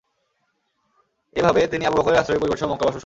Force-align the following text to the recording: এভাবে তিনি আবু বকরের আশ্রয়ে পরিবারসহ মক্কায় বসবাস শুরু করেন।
এভাবে 1.35 1.61
তিনি 1.67 1.83
আবু 1.85 1.97
বকরের 1.97 2.19
আশ্রয়ে 2.19 2.41
পরিবারসহ 2.41 2.67
মক্কায় 2.67 2.79
বসবাস 2.79 2.87
শুরু 2.87 2.93
করেন। 2.93 2.99